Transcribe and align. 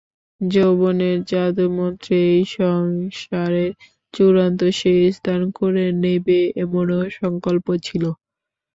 যৌবনের 0.41 1.17
জাদুমন্ত্রে 1.25 2.17
এই 2.31 2.43
সংসারের 2.55 3.71
চূড়ায় 4.13 4.53
সে 4.79 4.93
স্থান 5.17 5.41
করে 5.57 5.85
নেবে 6.03 6.39
এমনও 6.63 6.99
সংকল্প 7.19 7.67
ছিল। 7.85 8.03